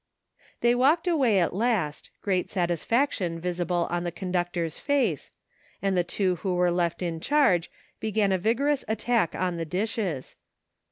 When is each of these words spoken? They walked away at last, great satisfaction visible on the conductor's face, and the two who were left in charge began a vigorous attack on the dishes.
They 0.61 0.73
walked 0.73 1.07
away 1.07 1.37
at 1.37 1.53
last, 1.53 2.09
great 2.23 2.49
satisfaction 2.49 3.39
visible 3.39 3.85
on 3.91 4.03
the 4.03 4.11
conductor's 4.11 4.79
face, 4.79 5.29
and 5.79 5.95
the 5.95 6.03
two 6.03 6.37
who 6.37 6.55
were 6.55 6.71
left 6.71 7.03
in 7.03 7.19
charge 7.19 7.69
began 7.99 8.31
a 8.31 8.39
vigorous 8.39 8.83
attack 8.87 9.35
on 9.35 9.57
the 9.57 9.63
dishes. 9.65 10.37